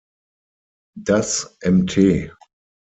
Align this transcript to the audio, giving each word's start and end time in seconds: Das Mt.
Das 0.97 1.59
Mt. 1.63 2.31